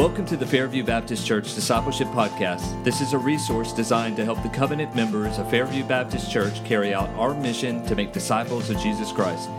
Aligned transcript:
Welcome 0.00 0.24
to 0.28 0.36
the 0.38 0.46
Fairview 0.46 0.82
Baptist 0.82 1.26
Church 1.26 1.54
Discipleship 1.54 2.08
Podcast. 2.08 2.82
This 2.84 3.02
is 3.02 3.12
a 3.12 3.18
resource 3.18 3.74
designed 3.74 4.16
to 4.16 4.24
help 4.24 4.42
the 4.42 4.48
covenant 4.48 4.96
members 4.96 5.36
of 5.36 5.50
Fairview 5.50 5.84
Baptist 5.84 6.32
Church 6.32 6.64
carry 6.64 6.94
out 6.94 7.10
our 7.18 7.34
mission 7.34 7.84
to 7.84 7.94
make 7.94 8.10
disciples 8.10 8.70
of 8.70 8.78
Jesus 8.78 9.12
Christ. 9.12 9.50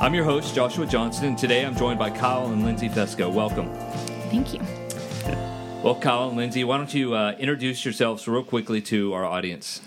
I'm 0.00 0.14
your 0.14 0.24
host, 0.24 0.54
Joshua 0.54 0.86
Johnson, 0.86 1.26
and 1.26 1.36
today 1.36 1.66
I'm 1.66 1.76
joined 1.76 1.98
by 1.98 2.08
Kyle 2.08 2.46
and 2.46 2.64
Lindsay 2.64 2.88
Fesco. 2.88 3.30
Welcome. 3.30 3.70
Thank 4.30 4.54
you. 4.54 4.60
Well, 5.82 5.96
Kyle 5.96 6.28
and 6.28 6.36
Lindsay, 6.38 6.64
why 6.64 6.78
don't 6.78 6.94
you 6.94 7.12
uh, 7.12 7.32
introduce 7.38 7.84
yourselves 7.84 8.26
real 8.26 8.44
quickly 8.44 8.80
to 8.80 9.12
our 9.12 9.26
audience? 9.26 9.82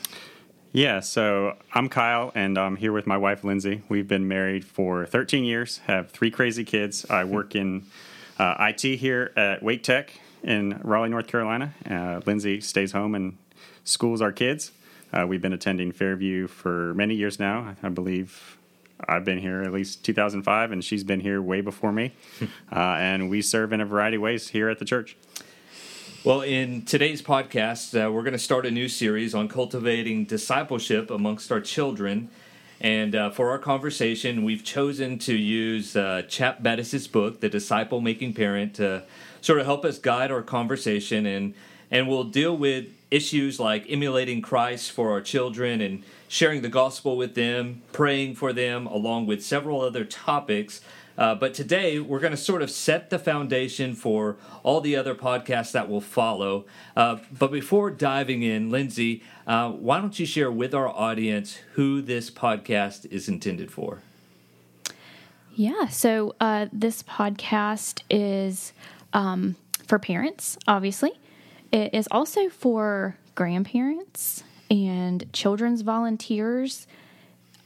Yeah, 0.73 0.99
so 0.99 1.57
I'm 1.73 1.89
Kyle, 1.89 2.31
and 2.35 2.59
I'm 2.59 2.75
here 2.75 2.91
with 2.91 3.07
my 3.07 3.17
wife, 3.17 3.43
Lindsay. 3.43 3.81
We've 3.89 4.07
been 4.07 4.27
married 4.27 4.63
for 4.63 5.07
13 5.07 5.43
years, 5.43 5.79
have 5.87 6.11
three 6.11 6.29
crazy 6.29 6.63
kids. 6.63 7.03
I 7.09 7.23
work 7.23 7.55
in 7.55 7.87
uh, 8.39 8.55
IT 8.59 8.97
here 8.97 9.31
at 9.35 9.63
Wake 9.63 9.83
Tech 9.83 10.19
in 10.43 10.79
Raleigh, 10.83 11.09
North 11.09 11.27
Carolina. 11.27 11.73
Uh, 11.89 12.21
Lindsay 12.25 12.61
stays 12.61 12.91
home 12.91 13.15
and 13.15 13.37
schools 13.83 14.21
our 14.21 14.31
kids. 14.31 14.71
Uh, 15.13 15.25
we've 15.27 15.41
been 15.41 15.53
attending 15.53 15.91
Fairview 15.91 16.47
for 16.47 16.93
many 16.93 17.15
years 17.15 17.39
now. 17.39 17.75
I 17.81 17.89
believe 17.89 18.57
I've 19.07 19.25
been 19.25 19.39
here 19.39 19.61
at 19.61 19.71
least 19.71 20.03
2005, 20.03 20.71
and 20.71 20.83
she's 20.83 21.03
been 21.03 21.19
here 21.19 21.41
way 21.41 21.61
before 21.61 21.91
me. 21.91 22.13
Uh, 22.71 22.97
and 22.99 23.29
we 23.29 23.41
serve 23.41 23.71
in 23.71 23.79
a 23.79 23.85
variety 23.85 24.17
of 24.17 24.21
ways 24.21 24.49
here 24.49 24.67
at 24.69 24.79
the 24.79 24.85
church. 24.85 25.15
Well, 26.25 26.41
in 26.41 26.81
today's 26.81 27.21
podcast, 27.21 27.93
uh, 27.93 28.11
we're 28.11 28.23
going 28.23 28.33
to 28.33 28.39
start 28.39 28.65
a 28.65 28.71
new 28.71 28.89
series 28.89 29.33
on 29.33 29.47
cultivating 29.47 30.25
discipleship 30.25 31.09
amongst 31.09 31.51
our 31.51 31.61
children. 31.61 32.29
And 32.81 33.15
uh, 33.15 33.29
for 33.29 33.51
our 33.51 33.59
conversation, 33.59 34.43
we've 34.43 34.63
chosen 34.63 35.17
to 35.19 35.35
use 35.35 35.95
uh, 35.95 36.23
Chap 36.27 36.61
Bettis' 36.61 37.07
book, 37.07 37.39
The 37.39 37.49
Disciple 37.49 38.01
Making 38.01 38.33
Parent, 38.33 38.75
to 38.75 39.03
sort 39.41 39.59
of 39.59 39.65
help 39.65 39.85
us 39.85 39.97
guide 39.97 40.31
our 40.31 40.41
conversation. 40.41 41.25
And, 41.25 41.53
and 41.89 42.07
we'll 42.07 42.25
deal 42.25 42.55
with 42.55 42.87
issues 43.11 43.59
like 43.59 43.85
emulating 43.87 44.41
Christ 44.41 44.91
for 44.91 45.11
our 45.11 45.21
children 45.21 45.79
and 45.79 46.03
sharing 46.27 46.61
the 46.61 46.69
gospel 46.69 47.15
with 47.15 47.35
them, 47.35 47.81
praying 47.93 48.35
for 48.35 48.51
them, 48.51 48.87
along 48.87 49.27
with 49.27 49.43
several 49.43 49.81
other 49.81 50.03
topics 50.03 50.81
uh, 51.17 51.35
but 51.35 51.53
today 51.53 51.99
we're 51.99 52.19
going 52.19 52.31
to 52.31 52.37
sort 52.37 52.61
of 52.61 52.69
set 52.69 53.09
the 53.09 53.19
foundation 53.19 53.93
for 53.95 54.37
all 54.63 54.81
the 54.81 54.95
other 54.95 55.15
podcasts 55.15 55.71
that 55.71 55.89
will 55.89 56.01
follow. 56.01 56.65
Uh, 56.95 57.17
but 57.31 57.51
before 57.51 57.89
diving 57.91 58.43
in, 58.43 58.69
Lindsay, 58.69 59.23
uh, 59.47 59.69
why 59.71 59.99
don't 59.99 60.19
you 60.19 60.25
share 60.25 60.51
with 60.51 60.73
our 60.73 60.87
audience 60.87 61.59
who 61.73 62.01
this 62.01 62.29
podcast 62.29 63.05
is 63.11 63.27
intended 63.27 63.71
for? 63.71 64.01
Yeah, 65.53 65.87
so 65.87 66.35
uh, 66.41 66.67
this 66.73 67.01
podcast 67.03 68.01
is 68.09 68.73
um, 69.13 69.55
for 69.87 69.99
parents, 69.99 70.57
obviously. 70.67 71.17
It 71.71 71.93
is 71.93 72.07
also 72.11 72.49
for 72.49 73.15
grandparents 73.35 74.43
and 74.69 75.31
children's 75.31 75.81
volunteers 75.81 76.87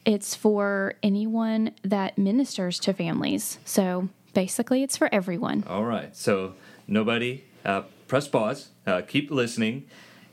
it's 0.05 0.35
for 0.35 0.95
anyone 1.03 1.71
that 1.83 2.17
ministers 2.17 2.79
to 2.79 2.93
families. 2.93 3.59
So 3.65 4.09
basically, 4.33 4.83
it's 4.83 4.97
for 4.97 5.13
everyone. 5.13 5.63
All 5.67 5.85
right. 5.85 6.15
So 6.15 6.53
nobody, 6.87 7.43
uh, 7.65 7.83
press 8.07 8.27
pause, 8.27 8.69
uh, 8.87 9.01
keep 9.01 9.31
listening, 9.31 9.85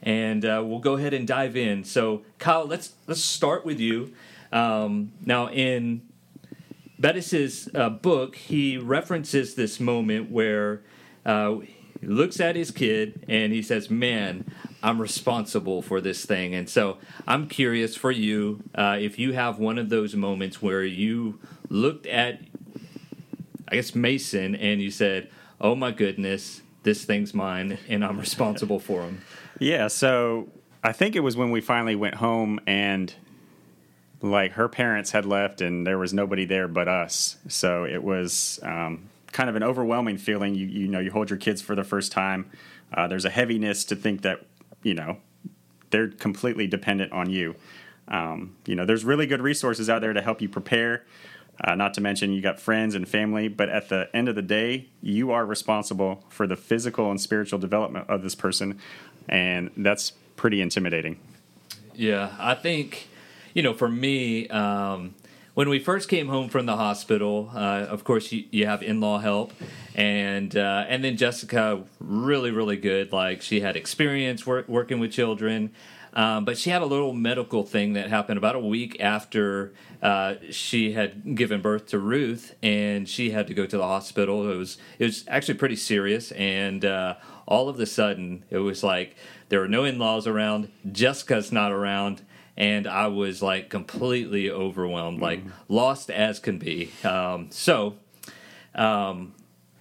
and 0.03 0.45
uh, 0.45 0.63
we'll 0.65 0.79
go 0.79 0.95
ahead 0.95 1.15
and 1.15 1.27
dive 1.27 1.57
in. 1.57 1.85
So 1.85 2.23
Kyle, 2.39 2.67
let's 2.67 2.95
let's 3.07 3.25
start 3.25 3.65
with 3.65 3.81
you. 3.81 4.15
Um, 4.53 5.13
now 5.25 5.49
in 5.49 6.03
Bettis's 6.99 7.69
uh, 7.75 7.91
book, 7.91 8.37
he 8.37 8.79
references 8.79 9.55
this 9.55 9.81
moment 9.81 10.31
where 10.31 10.83
uh, 11.25 11.57
he 12.01 12.07
looks 12.07 12.41
at 12.41 12.57
his 12.57 12.71
kid 12.71 13.25
and 13.29 13.53
he 13.53 13.63
says, 13.63 13.91
"Man, 13.91 14.51
I'm 14.87 15.01
responsible 15.01 15.83
for 15.83 16.01
this 16.01 16.25
thing." 16.25 16.55
And 16.55 16.69
so 16.69 16.99
I'm 17.27 17.49
curious 17.49 17.97
for 17.97 18.11
you 18.11 18.63
uh, 18.75 18.97
if 19.01 19.19
you 19.19 19.33
have 19.33 19.59
one 19.59 19.79
of 19.79 19.89
those 19.89 20.15
moments 20.15 20.63
where 20.63 20.85
you 20.85 21.39
looked 21.69 22.07
at, 22.07 22.41
I 23.69 23.77
guess 23.77 23.95
Mason, 23.95 24.55
and 24.55 24.81
you 24.81 24.91
said, 24.91 25.29
"Oh 25.61 25.75
my 25.75 25.91
goodness, 25.91 26.63
this 26.83 27.05
thing's 27.05 27.35
mine, 27.35 27.79
and 27.89 28.05
I'm 28.05 28.19
responsible 28.19 28.79
for 28.79 29.03
him." 29.03 29.23
Yeah. 29.59 29.89
So 29.89 30.49
I 30.83 30.93
think 30.93 31.17
it 31.17 31.21
was 31.21 31.37
when 31.37 31.51
we 31.51 31.61
finally 31.61 31.97
went 31.97 32.17
home 32.17 32.61
and 32.67 33.13
like 34.23 34.53
her 34.53 34.69
parents 34.69 35.11
had 35.11 35.27
left 35.27 35.61
and 35.61 35.87
there 35.87 35.99
was 35.99 36.13
nobody 36.13 36.45
there 36.45 36.69
but 36.69 36.89
us. 36.89 37.37
So 37.49 37.85
it 37.85 38.03
was 38.03 38.61
um, 38.63 39.09
kind 39.33 39.51
of 39.51 39.57
an 39.57 39.63
overwhelming 39.63 40.19
feeling. 40.19 40.55
You 40.55 40.67
you 40.67 40.89
know 40.89 41.01
you 41.01 41.11
hold 41.11 41.31
your 41.31 41.39
kids 41.39 41.61
for 41.61 41.75
the 41.75 41.85
first 41.85 42.13
time. 42.13 42.51
Uh, 42.93 43.09
there's 43.09 43.25
a 43.25 43.31
heaviness 43.31 43.85
to 43.87 43.97
think 43.97 44.23
that 44.23 44.47
you 44.83 44.95
know 44.95 45.19
they're 45.91 46.09
completely 46.09 46.67
dependent 46.67 47.13
on 47.13 47.31
you. 47.31 47.55
Um, 48.09 48.57
you 48.67 48.75
know, 48.75 48.85
there's 48.85 49.05
really 49.05 49.27
good 49.27 49.41
resources 49.41 49.91
out 49.91 50.01
there 50.01 50.13
to 50.13 50.23
help 50.23 50.41
you 50.41 50.49
prepare. 50.49 51.05
Uh, 51.65 51.75
not 51.75 51.95
to 51.95 52.01
mention 52.01 52.33
you 52.33 52.43
got 52.43 52.61
friends 52.61 52.95
and 52.95 53.09
family, 53.09 53.49
but 53.49 53.69
at 53.69 53.89
the 53.89 54.09
end 54.15 54.29
of 54.29 54.35
the 54.35 54.43
day, 54.43 54.89
you 55.01 55.31
are 55.31 55.47
responsible 55.47 56.23
for 56.29 56.47
the 56.47 56.57
physical 56.57 57.11
and 57.11 57.21
spiritual 57.21 57.59
development 57.59 58.09
of 58.11 58.23
this 58.23 58.35
person, 58.35 58.79
and 59.29 59.71
that's 59.77 60.13
pretty 60.37 60.61
intimidating. 60.61 61.19
Yeah, 61.95 62.35
I 62.39 62.55
think 62.55 63.09
you 63.55 63.63
know 63.63 63.73
for 63.73 63.89
me. 63.89 64.49
Um, 64.49 65.15
when 65.57 65.71
we 65.71 65.79
first 65.79 66.11
came 66.11 66.29
home 66.29 66.51
from 66.51 66.67
the 66.67 66.77
hospital, 66.77 67.51
uh, 67.55 67.87
of 67.89 68.05
course 68.05 68.31
you, 68.31 68.45
you 68.51 68.67
have 68.67 68.83
in-law 68.83 69.21
help, 69.21 69.55
and 69.95 70.55
uh, 70.55 70.85
and 70.87 71.03
then 71.03 71.17
Jessica 71.17 71.83
really 71.99 72.51
really 72.51 72.77
good. 72.77 73.11
Like 73.11 73.41
she 73.41 73.61
had 73.61 73.75
experience 73.75 74.47
work, 74.47 74.69
working 74.69 75.01
with 75.01 75.13
children. 75.13 75.73
Um, 76.13 76.45
but 76.47 76.57
she 76.57 76.71
had 76.71 76.81
a 76.81 76.87
little 76.87 77.13
medical 77.13 77.63
thing 77.63 77.95
that 77.95 78.09
happened 78.09 78.39
about 78.39 78.55
a 78.55 78.59
week 78.59 78.99
after 79.01 79.75
uh, 80.03 80.35
she 80.51 80.93
had 80.93 81.37
given 81.37 81.61
birth 81.63 81.87
to 81.89 81.99
Ruth, 81.99 82.55
and 82.63 83.09
she 83.09 83.31
had 83.31 83.47
to 83.47 83.55
go 83.55 83.65
to 83.65 83.77
the 83.79 83.83
hospital. 83.83 84.51
It 84.51 84.57
was 84.57 84.77
it 84.99 85.05
was 85.05 85.25
actually 85.27 85.55
pretty 85.55 85.77
serious, 85.77 86.33
and 86.33 86.85
uh, 86.85 87.15
all 87.49 87.71
of 87.71 87.81
a 87.81 87.87
sudden 87.87 88.45
it 88.51 88.59
was 88.59 88.85
like 88.85 89.17
there 89.49 89.61
were 89.61 89.69
no 89.69 89.85
in 89.85 89.99
laws 89.99 90.27
around. 90.27 90.71
Jessica's 90.93 91.51
not 91.51 91.73
around, 91.73 92.21
and 92.57 92.87
I 92.87 93.09
was 93.09 93.43
like 93.43 93.69
completely 93.69 94.51
overwhelmed, 94.51 95.21
like 95.21 95.45
mm. 95.45 95.51
lost 95.69 96.11
as 96.11 96.39
can 96.39 96.59
be. 96.59 96.91
Um, 97.05 97.49
so, 97.51 97.97
um, 98.75 99.35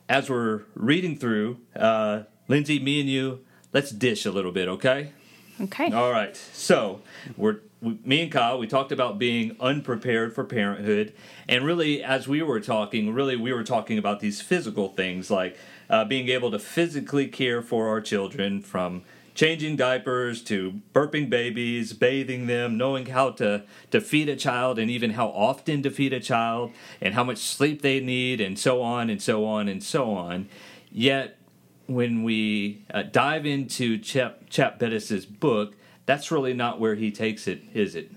as 0.08 0.30
we're 0.30 0.64
reading 0.76 1.18
through, 1.18 1.60
uh, 1.76 2.24
Lindsay, 2.48 2.80
me 2.80 3.00
and 3.00 3.10
you, 3.10 3.40
let's 3.74 3.92
dish 3.92 4.26
a 4.26 4.32
little 4.32 4.52
bit, 4.52 4.68
okay? 4.68 5.12
Okay. 5.60 5.92
All 5.92 6.12
right. 6.12 6.36
So 6.54 7.02
we're 7.38 7.60
we, 7.82 7.98
me 8.04 8.24
and 8.24 8.32
Kyle. 8.32 8.60
We 8.60 8.68
talked 8.68 8.92
about 8.92 9.18
being 9.18 9.56
unprepared 9.60 10.34
for 10.34 10.44
parenthood, 10.44 11.14
and 11.48 11.66
really, 11.66 12.04
as 12.04 12.28
we 12.28 12.42
were 12.42 12.60
talking, 12.60 13.14
really 13.14 13.36
we 13.36 13.54
were 13.54 13.64
talking 13.64 13.98
about 13.98 14.20
these 14.20 14.42
physical 14.42 14.90
things 14.90 15.32
like 15.32 15.58
uh, 15.90 16.04
being 16.04 16.28
able 16.30 16.52
to 16.52 16.60
physically 16.60 17.28
care 17.28 17.62
for 17.62 17.88
our 17.88 18.02
children 18.02 18.62
from 18.62 19.04
changing 19.36 19.76
diapers 19.76 20.42
to 20.42 20.82
burping 20.94 21.30
babies, 21.30 21.94
bathing 21.94 22.48
them, 22.48 22.78
knowing 22.78 23.08
how 23.08 23.30
to, 23.32 23.64
to 23.92 24.02
feed 24.02 24.30
a 24.30 24.36
child 24.36 24.80
and 24.80 24.90
even 24.90 25.12
how 25.12 25.28
often 25.28 25.84
to 25.84 25.92
feed 25.92 26.14
a 26.14 26.20
child 26.20 26.72
and 27.02 27.14
how 27.14 27.24
much 27.24 27.38
sleep 27.38 27.82
they 27.82 28.00
need 28.00 28.42
and 28.42 28.58
so 28.58 28.82
on 28.82 29.10
and 29.10 29.22
so 29.22 29.46
on 29.46 29.68
and 29.68 29.84
so 29.84 30.12
on. 30.14 30.48
Yet, 30.90 31.38
when 31.88 32.24
we 32.24 32.84
uh, 32.92 33.04
dive 33.04 33.46
into 33.46 33.98
Chap, 33.98 34.50
Chap 34.50 34.80
Bettis's 34.80 35.26
book, 35.26 35.76
that's 36.06 36.32
really 36.32 36.54
not 36.54 36.80
where 36.80 36.96
he 36.96 37.12
takes 37.12 37.48
it, 37.48 37.62
is 37.74 37.96
it? 37.96 38.12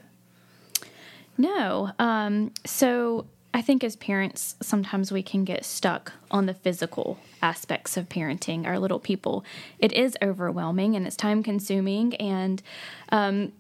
No. 1.37 1.93
Um, 1.99 2.53
so 2.65 3.27
I 3.55 3.63
think 3.63 3.83
as 3.83 3.97
parents, 3.97 4.57
sometimes 4.61 5.11
we 5.11 5.23
can 5.23 5.45
get 5.45 5.65
stuck 5.65 6.13
on 6.31 6.47
the 6.47 6.55
physical 6.55 7.19
aspects 7.41 7.97
of 7.97 8.09
parenting 8.09 8.67
our 8.67 8.79
little 8.79 8.99
people. 8.99 9.45
It 9.79 9.93
is 9.93 10.17
overwhelming 10.23 10.95
and 10.95 11.07
it's 11.07 11.17
time 11.17 11.43
consuming. 11.43 12.15
And 12.17 12.63
um, 13.11 13.53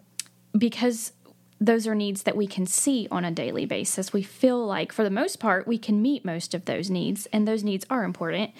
because 0.57 1.13
those 1.61 1.87
are 1.87 1.95
needs 1.95 2.23
that 2.25 2.37
we 2.37 2.47
can 2.47 2.67
see 2.67 3.09
on 3.11 3.25
a 3.25 3.31
daily 3.31 3.67
basis, 3.67 4.13
we 4.13 4.23
feel 4.23 4.65
like 4.65 4.93
for 4.93 5.03
the 5.03 5.11
most 5.11 5.41
part, 5.41 5.67
we 5.67 5.79
can 5.79 6.01
meet 6.01 6.25
most 6.25 6.55
of 6.55 6.67
those 6.67 6.89
needs, 6.89 7.27
and 7.33 7.49
those 7.49 7.65
needs 7.65 7.85
are 7.91 8.05
important. 8.05 8.53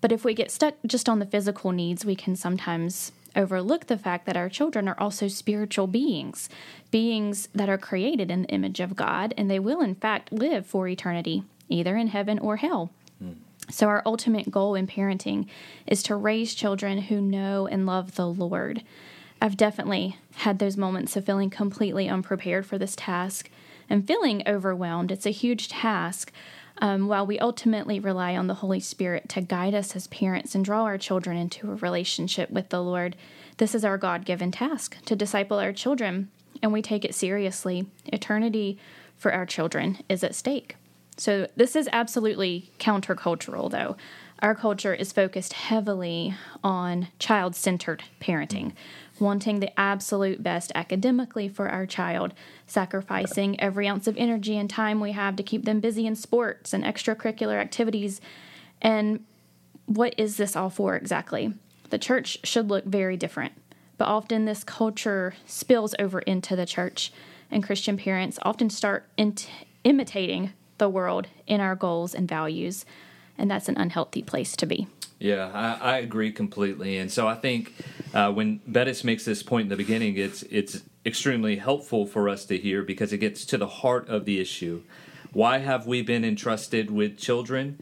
But 0.00 0.12
if 0.12 0.24
we 0.24 0.34
get 0.34 0.50
stuck 0.50 0.74
just 0.86 1.08
on 1.08 1.18
the 1.18 1.26
physical 1.26 1.72
needs, 1.72 2.04
we 2.04 2.14
can 2.14 2.36
sometimes 2.36 3.12
overlook 3.36 3.86
the 3.86 3.98
fact 3.98 4.26
that 4.26 4.36
our 4.36 4.48
children 4.48 4.88
are 4.88 4.98
also 4.98 5.28
spiritual 5.28 5.86
beings, 5.86 6.48
beings 6.90 7.48
that 7.54 7.68
are 7.68 7.78
created 7.78 8.30
in 8.30 8.42
the 8.42 8.48
image 8.48 8.80
of 8.80 8.96
God, 8.96 9.34
and 9.36 9.50
they 9.50 9.58
will, 9.58 9.80
in 9.80 9.94
fact, 9.94 10.32
live 10.32 10.66
for 10.66 10.88
eternity, 10.88 11.44
either 11.68 11.96
in 11.96 12.08
heaven 12.08 12.38
or 12.38 12.56
hell. 12.56 12.90
Hmm. 13.18 13.32
So, 13.70 13.88
our 13.88 14.02
ultimate 14.06 14.50
goal 14.50 14.74
in 14.74 14.86
parenting 14.86 15.46
is 15.86 16.02
to 16.04 16.16
raise 16.16 16.54
children 16.54 17.02
who 17.02 17.20
know 17.20 17.66
and 17.66 17.86
love 17.86 18.14
the 18.14 18.26
Lord. 18.26 18.82
I've 19.40 19.56
definitely 19.56 20.16
had 20.36 20.58
those 20.58 20.76
moments 20.76 21.16
of 21.16 21.26
feeling 21.26 21.50
completely 21.50 22.08
unprepared 22.08 22.66
for 22.66 22.78
this 22.78 22.96
task 22.96 23.50
and 23.88 24.06
feeling 24.06 24.42
overwhelmed. 24.46 25.12
It's 25.12 25.26
a 25.26 25.30
huge 25.30 25.68
task. 25.68 26.32
Um, 26.78 27.08
while 27.08 27.26
we 27.26 27.38
ultimately 27.38 28.00
rely 28.00 28.36
on 28.36 28.46
the 28.46 28.54
Holy 28.54 28.80
Spirit 28.80 29.28
to 29.30 29.40
guide 29.40 29.74
us 29.74 29.96
as 29.96 30.06
parents 30.08 30.54
and 30.54 30.64
draw 30.64 30.84
our 30.84 30.98
children 30.98 31.36
into 31.36 31.70
a 31.70 31.76
relationship 31.76 32.50
with 32.50 32.68
the 32.68 32.82
Lord, 32.82 33.16
this 33.56 33.74
is 33.74 33.84
our 33.84 33.96
God 33.96 34.24
given 34.24 34.50
task 34.52 34.96
to 35.06 35.16
disciple 35.16 35.58
our 35.58 35.72
children, 35.72 36.30
and 36.62 36.72
we 36.72 36.82
take 36.82 37.04
it 37.04 37.14
seriously. 37.14 37.86
Eternity 38.04 38.78
for 39.16 39.32
our 39.32 39.46
children 39.46 39.98
is 40.08 40.22
at 40.22 40.34
stake. 40.34 40.76
So, 41.16 41.48
this 41.56 41.74
is 41.74 41.88
absolutely 41.92 42.70
countercultural, 42.78 43.70
though. 43.70 43.96
Our 44.40 44.54
culture 44.54 44.92
is 44.92 45.12
focused 45.12 45.54
heavily 45.54 46.34
on 46.62 47.08
child 47.18 47.56
centered 47.56 48.04
parenting, 48.20 48.72
wanting 49.20 49.60
the 49.60 49.78
absolute 49.78 50.42
best 50.42 50.72
academically 50.74 51.48
for 51.48 51.68
our 51.68 51.86
child, 51.86 52.34
sacrificing 52.66 53.58
every 53.60 53.88
ounce 53.88 54.06
of 54.06 54.16
energy 54.16 54.56
and 54.56 54.68
time 54.68 55.00
we 55.00 55.12
have 55.12 55.36
to 55.36 55.42
keep 55.42 55.64
them 55.64 55.80
busy 55.80 56.06
in 56.06 56.14
sports 56.14 56.72
and 56.72 56.84
extracurricular 56.84 57.60
activities. 57.60 58.20
And 58.82 59.24
what 59.86 60.14
is 60.18 60.36
this 60.36 60.56
all 60.56 60.70
for 60.70 60.96
exactly? 60.96 61.54
The 61.90 61.98
church 61.98 62.38
should 62.44 62.68
look 62.68 62.84
very 62.84 63.16
different, 63.16 63.52
but 63.96 64.08
often 64.08 64.44
this 64.44 64.64
culture 64.64 65.34
spills 65.46 65.94
over 65.98 66.18
into 66.20 66.56
the 66.56 66.66
church, 66.66 67.12
and 67.50 67.62
Christian 67.62 67.96
parents 67.96 68.38
often 68.42 68.68
start 68.70 69.08
imitating 69.84 70.52
the 70.78 70.88
world 70.88 71.28
in 71.46 71.60
our 71.60 71.76
goals 71.76 72.14
and 72.14 72.28
values, 72.28 72.84
and 73.38 73.50
that's 73.50 73.68
an 73.68 73.78
unhealthy 73.78 74.22
place 74.22 74.56
to 74.56 74.66
be. 74.66 74.88
Yeah, 75.18 75.50
I, 75.54 75.92
I 75.94 75.98
agree 75.98 76.30
completely, 76.30 76.98
and 76.98 77.10
so 77.10 77.26
I 77.26 77.36
think 77.36 77.72
uh, 78.12 78.30
when 78.32 78.60
Bettis 78.66 79.02
makes 79.02 79.24
this 79.24 79.42
point 79.42 79.64
in 79.64 79.68
the 79.70 79.76
beginning, 79.76 80.16
it's 80.18 80.42
it's 80.44 80.82
extremely 81.06 81.56
helpful 81.56 82.04
for 82.06 82.28
us 82.28 82.44
to 82.46 82.58
hear 82.58 82.82
because 82.82 83.12
it 83.14 83.18
gets 83.18 83.46
to 83.46 83.56
the 83.56 83.66
heart 83.66 84.08
of 84.08 84.26
the 84.26 84.38
issue. 84.40 84.82
Why 85.32 85.58
have 85.58 85.86
we 85.86 86.02
been 86.02 86.24
entrusted 86.24 86.90
with 86.90 87.16
children? 87.16 87.80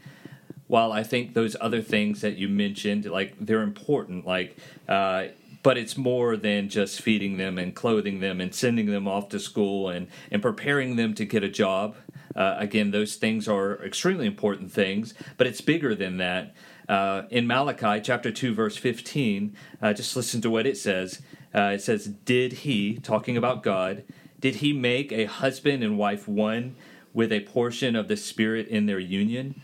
While 0.67 0.93
I 0.93 1.03
think 1.03 1.33
those 1.33 1.55
other 1.59 1.81
things 1.81 2.21
that 2.21 2.37
you 2.37 2.47
mentioned, 2.47 3.05
like 3.05 3.35
they're 3.39 3.61
important, 3.61 4.25
like. 4.25 4.57
Uh, 4.87 5.27
but 5.63 5.79
it's 5.79 5.97
more 5.97 6.37
than 6.37 6.69
just 6.69 7.01
feeding 7.01 7.37
them 7.37 7.57
and 7.57 7.73
clothing 7.75 8.19
them 8.19 8.39
and 8.39 8.53
sending 8.53 8.85
them 8.85 9.07
off 9.07 9.29
to 9.29 9.39
school 9.39 9.89
and, 9.89 10.05
and 10.29 10.39
preparing 10.39 10.95
them 10.95 11.15
to 11.15 11.25
get 11.25 11.43
a 11.43 11.49
job. 11.49 11.95
Uh, 12.35 12.55
again, 12.57 12.91
those 12.91 13.15
things 13.15 13.47
are 13.47 13.83
extremely 13.83 14.25
important 14.25 14.71
things, 14.71 15.13
but 15.37 15.47
it's 15.47 15.61
bigger 15.61 15.95
than 15.95 16.17
that. 16.17 16.53
Uh, 16.87 17.23
in 17.29 17.47
Malachi 17.47 18.01
chapter 18.01 18.31
2, 18.31 18.53
verse 18.53 18.77
15, 18.77 19.55
uh, 19.81 19.93
just 19.93 20.15
listen 20.15 20.41
to 20.41 20.49
what 20.49 20.67
it 20.67 20.77
says. 20.77 21.21
Uh, 21.53 21.71
it 21.73 21.81
says, 21.81 22.07
Did 22.07 22.53
he, 22.53 22.97
talking 22.97 23.37
about 23.37 23.63
God, 23.63 24.03
did 24.39 24.55
he 24.55 24.73
make 24.73 25.11
a 25.11 25.25
husband 25.25 25.83
and 25.83 25.97
wife 25.97 26.27
one 26.27 26.75
with 27.13 27.31
a 27.31 27.39
portion 27.41 27.95
of 27.95 28.07
the 28.07 28.17
Spirit 28.17 28.67
in 28.67 28.85
their 28.85 28.99
union? 28.99 29.61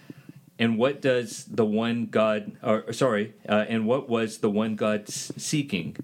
And 0.57 0.77
what 0.77 1.01
does 1.01 1.45
the 1.45 1.65
one 1.65 2.05
God, 2.05 2.53
or 2.63 2.93
sorry, 2.93 3.33
uh, 3.49 3.65
and 3.67 3.85
what 3.85 4.07
was 4.07 4.37
the 4.37 4.49
one 4.49 4.75
God 4.75 5.09
seeking? 5.09 5.97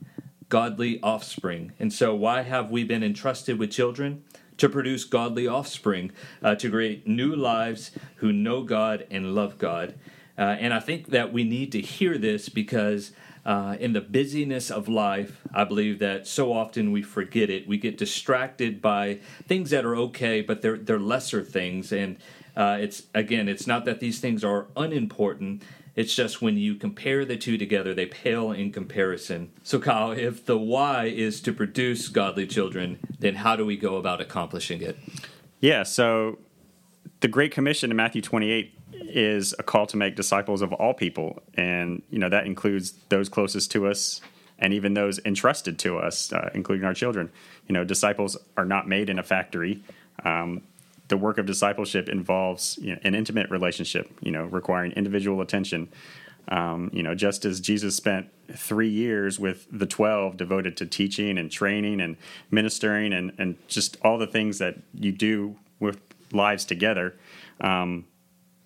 Godly 0.50 1.00
offspring. 1.02 1.74
And 1.80 1.92
so, 1.92 2.16
why 2.16 2.42
have 2.42 2.72
we 2.72 2.84
been 2.84 3.04
entrusted 3.04 3.60
with 3.60 3.72
children? 3.72 4.24
To 4.58 4.70
produce 4.70 5.04
godly 5.04 5.48
offspring, 5.48 6.12
uh, 6.42 6.56
to 6.56 6.70
create 6.70 7.08
new 7.08 7.36
lives 7.36 7.92
who 8.18 8.34
know 8.34 8.64
God 8.64 9.06
and 9.12 9.36
love 9.36 9.58
God. 9.58 9.96
Uh, 10.38 10.42
and 10.60 10.74
I 10.74 10.80
think 10.80 11.08
that 11.08 11.34
we 11.34 11.44
need 11.44 11.72
to 11.72 11.82
hear 11.82 12.18
this 12.18 12.50
because 12.50 13.12
uh, 13.48 13.78
in 13.80 13.94
the 13.94 14.02
busyness 14.02 14.70
of 14.70 14.90
life, 14.90 15.42
I 15.54 15.64
believe 15.64 16.00
that 16.00 16.28
so 16.28 16.52
often 16.52 16.92
we 16.92 17.02
forget 17.02 17.50
it. 17.50 17.66
We 17.66 17.78
get 17.78 17.98
distracted 17.98 18.82
by 18.82 19.20
things 19.48 19.70
that 19.70 19.86
are 19.86 19.96
okay, 19.96 20.42
but 20.42 20.62
they're 20.62 20.78
they're 20.78 21.00
lesser 21.00 21.42
things. 21.42 21.94
And 21.94 22.18
uh, 22.58 22.78
it's 22.82 23.04
again, 23.16 23.48
it's 23.48 23.66
not 23.66 23.86
that 23.86 24.02
these 24.02 24.20
things 24.20 24.44
are 24.44 24.68
unimportant. 24.76 25.64
It's 25.98 26.14
just 26.14 26.44
when 26.44 26.58
you 26.58 26.76
compare 26.76 27.26
the 27.26 27.36
two 27.36 27.58
together, 27.58 27.92
they 27.96 28.06
pale 28.06 28.52
in 28.52 28.72
comparison. 28.72 29.52
So, 29.64 29.80
Kyle, 29.80 30.12
if 30.12 30.46
the 30.46 30.56
why 30.56 31.06
is 31.06 31.42
to 31.42 31.52
produce 31.52 32.08
godly 32.08 32.46
children, 32.46 33.00
then 33.20 33.34
how 33.34 33.56
do 33.56 33.66
we 33.66 33.76
go 33.76 33.96
about 33.98 34.22
accomplishing 34.22 34.84
it? 34.84 34.96
Yeah, 35.60 35.82
so 35.82 36.38
the 37.22 37.28
Great 37.28 37.52
Commission 37.52 37.90
in 37.90 37.98
Matthew 37.98 38.22
28 38.22 38.74
is 38.94 39.56
a 39.58 39.64
call 39.64 39.88
to 39.88 39.98
make 39.98 40.16
disciples 40.16 40.62
of 40.62 40.72
all 40.72 40.94
people, 40.94 41.42
and 41.56 42.04
you 42.12 42.20
know 42.20 42.30
that 42.30 42.46
includes 42.46 42.92
those 43.10 43.28
closest 43.28 43.72
to 43.72 43.88
us 43.88 44.22
and 44.60 44.74
even 44.74 44.94
those 44.94 45.20
entrusted 45.26 45.80
to 45.80 45.98
us, 45.98 46.32
uh, 46.32 46.50
including 46.54 46.86
our 46.86 46.94
children. 46.94 47.32
You 47.68 47.74
know, 47.74 47.84
disciples 47.84 48.38
are 48.56 48.66
not 48.66 48.88
made 48.88 49.10
in 49.10 49.18
a 49.18 49.24
factory. 49.24 49.84
Um, 50.24 50.62
the 51.08 51.18
work 51.18 51.38
of 51.38 51.46
discipleship 51.46 52.10
involves 52.10 52.78
you 52.82 52.94
know, 52.94 53.00
an 53.04 53.16
intimate 53.16 53.50
relationship, 53.50 54.12
you 54.22 54.32
know, 54.32 54.46
requiring 54.46 54.92
individual 54.94 55.42
attention. 55.42 55.90
Um, 56.50 56.90
you 56.94 57.04
know, 57.04 57.14
just 57.14 57.44
as 57.44 57.60
Jesus 57.60 57.96
spent 57.96 58.30
three 58.54 58.90
years 58.90 59.38
with 59.40 59.68
the 59.72 59.86
12 59.86 60.38
devoted 60.38 60.78
to 60.78 60.86
teaching 60.86 61.38
and 61.38 61.52
training 61.52 62.00
and 62.00 62.16
ministering 62.52 63.12
and, 63.12 63.34
and 63.38 63.58
just 63.68 63.98
all 64.02 64.18
the 64.18 64.28
things 64.28 64.58
that 64.60 64.76
you 64.94 65.12
do 65.12 65.58
with 65.80 66.00
lives 66.32 66.64
together, 66.64 67.16
um, 67.62 68.06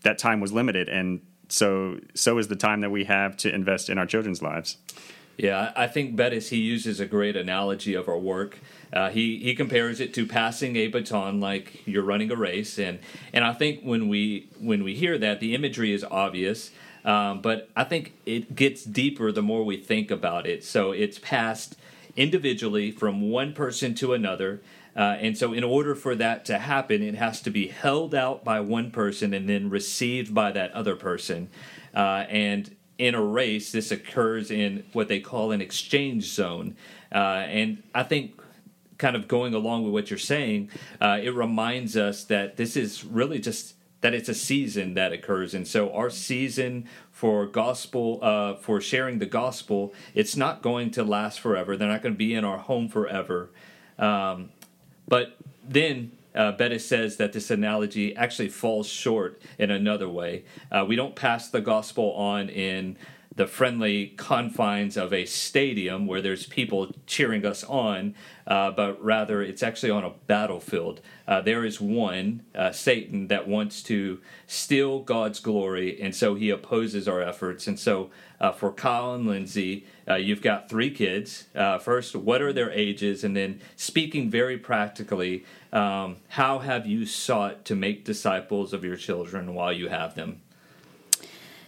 that 0.04 0.18
time 0.18 0.40
was 0.40 0.52
limited, 0.52 0.90
and 0.90 1.22
so 1.50 2.00
so 2.14 2.38
is 2.38 2.48
the 2.48 2.56
time 2.56 2.82
that 2.82 2.90
we 2.90 3.06
have 3.06 3.38
to 3.38 3.54
invest 3.54 3.90
in 3.90 3.98
our 3.98 4.06
children's 4.06 4.42
lives. 4.42 4.78
Yeah, 5.42 5.72
I 5.76 5.88
think 5.88 6.16
Bettis 6.16 6.50
he 6.50 6.58
uses 6.58 7.00
a 7.00 7.08
great 7.08 7.36
analogy 7.36 7.96
of 7.96 8.08
our 8.08 8.18
work. 8.20 8.60
Uh, 8.94 9.10
he 9.10 9.40
he 9.40 9.56
compares 9.56 10.00
it 10.00 10.14
to 10.14 10.28
passing 10.28 10.76
a 10.76 10.88
baton 10.88 11.40
like 11.40 11.82
you're 11.88 12.04
running 12.04 12.30
a 12.30 12.36
race, 12.36 12.78
and 12.78 13.00
and 13.34 13.44
I 13.44 13.52
think 13.54 13.82
when 13.82 14.08
we 14.08 14.50
when 14.60 14.84
we 14.84 14.94
hear 14.94 15.18
that, 15.18 15.40
the 15.40 15.56
imagery 15.56 15.94
is 15.94 16.04
obvious, 16.04 16.70
um, 17.04 17.42
but 17.42 17.70
I 17.76 17.86
think 17.86 18.14
it 18.28 18.56
gets 18.56 18.84
deeper 18.84 19.32
the 19.32 19.42
more 19.42 19.64
we 19.64 19.78
think 19.78 20.12
about 20.12 20.46
it. 20.46 20.64
So 20.64 20.92
it's 20.92 21.18
passed 21.18 21.76
individually 22.16 22.92
from 22.92 23.32
one 23.32 23.54
person 23.54 23.96
to 23.96 24.14
another. 24.14 24.62
Uh, 24.96 25.18
and 25.22 25.36
so, 25.36 25.54
in 25.54 25.64
order 25.64 25.96
for 25.96 26.14
that 26.14 26.46
to 26.46 26.60
happen, 26.60 27.02
it 27.02 27.16
has 27.16 27.42
to 27.42 27.50
be 27.50 27.70
held 27.70 28.14
out 28.14 28.44
by 28.44 28.60
one 28.60 28.92
person 28.92 29.34
and 29.34 29.50
then 29.50 29.72
received 29.72 30.36
by 30.36 30.52
that 30.52 30.72
other 30.74 30.96
person. 30.96 31.50
Uh, 31.96 32.26
and 32.30 32.76
in 33.01 33.15
a 33.15 33.21
race, 33.21 33.71
this 33.71 33.89
occurs 33.89 34.51
in 34.51 34.86
what 34.94 35.07
they 35.07 35.19
call 35.19 35.51
an 35.51 35.59
exchange 35.59 36.24
zone. 36.24 36.75
Uh, 37.12 37.44
and 37.50 37.81
I 37.95 38.03
think, 38.03 38.39
kind 39.00 39.15
of 39.15 39.27
going 39.27 39.56
along 39.56 39.83
with 39.83 39.92
what 39.92 40.12
you're 40.12 40.19
saying, 40.19 40.69
uh, 41.01 41.18
it 41.19 41.33
reminds 41.33 41.98
us 41.98 42.24
that 42.25 42.57
this 42.57 42.77
is 42.77 43.03
really 43.03 43.39
just 43.39 43.74
that 44.01 44.13
it's 44.13 44.30
a 44.30 44.36
season 44.36 44.94
that 44.94 45.12
occurs. 45.12 45.56
And 45.56 45.68
so 45.68 45.92
our 45.94 46.11
season 46.11 46.87
for 47.11 47.47
gospel 47.47 48.19
uh, 48.21 48.54
for 48.56 48.80
sharing 48.80 49.18
the 49.18 49.26
gospel 49.26 49.94
it's 50.14 50.35
not 50.35 50.61
going 50.61 50.92
to 50.92 51.04
last 51.04 51.40
forever. 51.40 51.76
They're 51.76 51.87
not 51.87 52.04
going 52.04 52.14
to 52.14 52.18
be 52.19 52.35
in 52.35 52.45
our 52.45 52.59
home 52.59 52.87
forever. 52.87 53.49
Um, 53.97 54.52
but 55.07 55.37
then 55.68 56.11
uh, 56.35 56.52
Bettis 56.54 56.85
says 56.85 57.18
that 57.18 57.33
this 57.33 57.52
analogy 57.52 58.16
actually 58.16 58.50
falls 58.50 58.88
short 58.88 59.42
in 59.57 59.71
another 59.71 60.07
way. 60.07 60.44
Uh, 60.71 60.85
we 60.88 60.95
don't 60.95 61.16
pass 61.16 61.50
the 61.50 61.61
gospel 61.61 62.11
on 62.14 62.50
in 62.50 62.97
the 63.33 63.47
friendly 63.47 64.07
confines 64.18 64.97
of 64.97 65.14
a 65.14 65.26
stadium 65.26 66.06
where 66.06 66.21
there's 66.21 66.45
people 66.47 66.94
cheering 67.07 67.45
us 67.45 67.64
on, 67.64 68.14
uh, 68.45 68.71
but 68.71 69.02
rather 69.02 69.42
it's 69.42 69.64
actually 69.64 69.90
on 69.90 70.04
a 70.04 70.11
battlefield. 70.28 71.00
Uh, 71.26 71.40
there 71.40 71.64
is 71.64 71.80
one, 71.80 72.44
uh, 72.54 72.71
Satan, 72.71 73.28
that 73.28 73.47
wants 73.47 73.81
to 73.83 74.19
steal 74.47 75.00
God's 75.00 75.40
glory, 75.40 76.02
and 76.02 76.14
so 76.14 76.35
he 76.35 76.50
opposes 76.50 77.07
our 77.07 77.21
efforts. 77.21 77.68
And 77.68 77.80
so 77.80 78.09
uh, 78.42 78.52
for 78.52 78.73
Kyle 78.73 79.14
and 79.14 79.26
Lindsay, 79.26 79.85
uh, 80.09 80.16
you've 80.16 80.42
got 80.42 80.68
three 80.68 80.92
kids. 80.92 81.47
Uh, 81.56 81.78
first, 81.78 82.16
what 82.16 82.42
are 82.42 82.52
their 82.52 82.71
ages? 82.71 83.23
And 83.23 83.38
then, 83.38 83.61
speaking 83.78 84.30
very 84.30 84.57
practically, 84.57 85.45
um, 85.71 86.18
how 86.30 86.59
have 86.59 86.85
you 86.85 87.06
sought 87.06 87.64
to 87.66 87.76
make 87.76 88.04
disciples 88.04 88.73
of 88.73 88.83
your 88.83 88.97
children 88.97 89.54
while 89.54 89.71
you 89.71 89.88
have 89.88 90.16
them? 90.16 90.42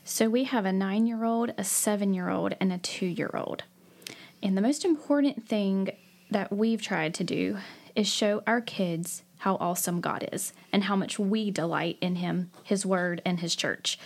So 0.06 0.30
we 0.30 0.44
have 0.44 0.66
a 0.66 0.74
nine 0.74 1.08
year 1.08 1.24
old, 1.24 1.54
a 1.58 1.64
seven 1.64 2.14
year 2.14 2.30
old, 2.30 2.56
and 2.60 2.74
a 2.74 2.78
two 2.78 3.06
year 3.06 3.32
old. 3.34 3.64
And 4.42 4.58
the 4.58 4.62
most 4.62 4.84
important 4.84 5.48
thing 5.48 5.92
that 6.30 6.52
we've 6.52 6.82
tried 6.82 7.14
to 7.16 7.24
do 7.24 7.58
is 7.96 8.08
show 8.08 8.44
our 8.46 8.60
kids 8.60 9.24
how 9.40 9.56
awesome 9.56 10.02
God 10.02 10.28
is 10.32 10.52
and 10.74 10.86
how 10.86 10.96
much 10.96 11.18
we 11.18 11.52
delight 11.52 11.98
in 12.02 12.16
Him, 12.16 12.52
His 12.64 12.86
Word, 12.86 13.22
and 13.26 13.40
His 13.40 13.56
church. 13.56 13.98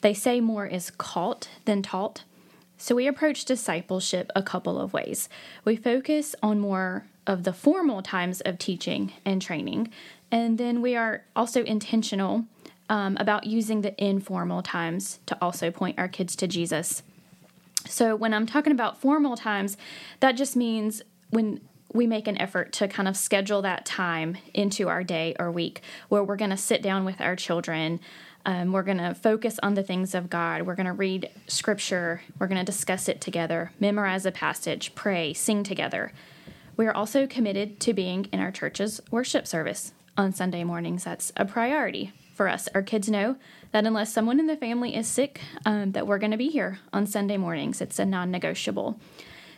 They 0.00 0.14
say 0.14 0.40
more 0.40 0.66
is 0.66 0.90
caught 0.90 1.48
than 1.64 1.82
taught. 1.82 2.24
So 2.76 2.94
we 2.94 3.06
approach 3.06 3.44
discipleship 3.44 4.30
a 4.34 4.42
couple 4.42 4.80
of 4.80 4.92
ways. 4.92 5.28
We 5.64 5.76
focus 5.76 6.34
on 6.42 6.60
more 6.60 7.06
of 7.26 7.44
the 7.44 7.52
formal 7.52 8.02
times 8.02 8.40
of 8.40 8.58
teaching 8.58 9.12
and 9.24 9.40
training, 9.40 9.92
and 10.30 10.58
then 10.58 10.82
we 10.82 10.96
are 10.96 11.24
also 11.34 11.62
intentional 11.64 12.44
um, 12.88 13.16
about 13.18 13.44
using 13.44 13.80
the 13.80 13.94
informal 14.02 14.62
times 14.62 15.18
to 15.26 15.36
also 15.40 15.70
point 15.70 15.98
our 15.98 16.08
kids 16.08 16.36
to 16.36 16.46
Jesus. 16.46 17.02
So 17.88 18.16
when 18.16 18.34
I'm 18.34 18.46
talking 18.46 18.72
about 18.72 19.00
formal 19.00 19.36
times, 19.36 19.76
that 20.20 20.32
just 20.32 20.56
means 20.56 21.02
when 21.30 21.60
we 21.92 22.06
make 22.06 22.26
an 22.26 22.40
effort 22.40 22.72
to 22.74 22.88
kind 22.88 23.08
of 23.08 23.16
schedule 23.16 23.62
that 23.62 23.86
time 23.86 24.36
into 24.52 24.88
our 24.88 25.02
day 25.02 25.34
or 25.38 25.50
week 25.50 25.80
where 26.08 26.22
we're 26.22 26.36
going 26.36 26.50
to 26.50 26.56
sit 26.56 26.82
down 26.82 27.04
with 27.04 27.20
our 27.20 27.36
children. 27.36 28.00
Um, 28.44 28.72
we're 28.72 28.82
going 28.82 28.98
to 28.98 29.14
focus 29.14 29.58
on 29.62 29.74
the 29.74 29.82
things 29.82 30.14
of 30.14 30.28
God. 30.28 30.62
We're 30.62 30.74
going 30.74 30.86
to 30.86 30.92
read 30.92 31.30
scripture. 31.46 32.22
We're 32.38 32.46
going 32.48 32.64
to 32.64 32.64
discuss 32.64 33.08
it 33.08 33.20
together, 33.20 33.72
memorize 33.80 34.26
a 34.26 34.32
passage, 34.32 34.94
pray, 34.94 35.32
sing 35.32 35.62
together. 35.62 36.12
We 36.76 36.86
are 36.86 36.94
also 36.94 37.26
committed 37.26 37.80
to 37.80 37.94
being 37.94 38.26
in 38.32 38.40
our 38.40 38.52
church's 38.52 39.00
worship 39.10 39.46
service 39.46 39.92
on 40.16 40.32
Sunday 40.32 40.64
mornings. 40.64 41.04
That's 41.04 41.32
a 41.36 41.44
priority 41.44 42.12
for 42.36 42.48
us. 42.48 42.68
Our 42.74 42.82
kids 42.82 43.08
know 43.08 43.36
that 43.72 43.86
unless 43.86 44.12
someone 44.12 44.38
in 44.38 44.46
the 44.46 44.56
family 44.56 44.94
is 44.94 45.08
sick, 45.08 45.40
um, 45.64 45.92
that 45.92 46.06
we're 46.06 46.18
going 46.18 46.30
to 46.30 46.36
be 46.36 46.50
here 46.50 46.78
on 46.92 47.06
Sunday 47.06 47.36
mornings. 47.36 47.80
It's 47.80 47.98
a 47.98 48.04
non-negotiable. 48.04 49.00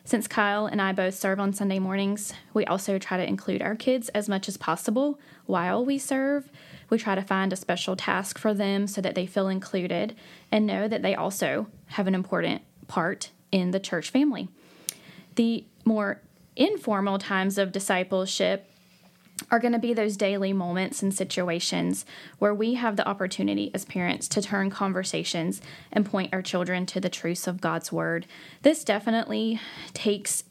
Since 0.04 0.26
Kyle 0.26 0.64
and 0.64 0.80
I 0.80 0.92
both 0.92 1.14
serve 1.14 1.38
on 1.38 1.52
Sunday 1.52 1.78
mornings, 1.78 2.32
we 2.54 2.64
also 2.64 2.98
try 2.98 3.18
to 3.18 3.28
include 3.28 3.60
our 3.60 3.74
kids 3.74 4.08
as 4.10 4.26
much 4.26 4.48
as 4.48 4.56
possible 4.56 5.20
while 5.44 5.84
we 5.84 5.98
serve. 5.98 6.50
We 6.88 6.96
try 6.96 7.14
to 7.14 7.20
find 7.20 7.52
a 7.52 7.56
special 7.56 7.94
task 7.94 8.38
for 8.38 8.54
them 8.54 8.86
so 8.86 9.02
that 9.02 9.14
they 9.14 9.26
feel 9.26 9.48
included 9.48 10.16
and 10.50 10.66
know 10.66 10.88
that 10.88 11.02
they 11.02 11.14
also 11.14 11.66
have 11.88 12.06
an 12.06 12.14
important 12.14 12.62
part 12.86 13.32
in 13.52 13.72
the 13.72 13.80
church 13.80 14.08
family. 14.08 14.48
The 15.34 15.66
more 15.84 16.22
informal 16.56 17.18
times 17.18 17.58
of 17.58 17.70
discipleship 17.70 18.67
are 19.50 19.58
going 19.58 19.72
to 19.72 19.78
be 19.78 19.94
those 19.94 20.16
daily 20.16 20.52
moments 20.52 21.02
and 21.02 21.14
situations 21.14 22.04
where 22.38 22.54
we 22.54 22.74
have 22.74 22.96
the 22.96 23.08
opportunity 23.08 23.70
as 23.72 23.84
parents 23.84 24.28
to 24.28 24.42
turn 24.42 24.70
conversations 24.70 25.60
and 25.92 26.04
point 26.04 26.32
our 26.32 26.42
children 26.42 26.86
to 26.86 27.00
the 27.00 27.08
truths 27.08 27.46
of 27.46 27.60
God's 27.60 27.92
Word. 27.92 28.26
This 28.62 28.84
definitely 28.84 29.60
takes 29.94 30.44